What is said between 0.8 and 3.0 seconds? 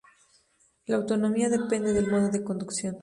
La autonomía depende del modo de conducción.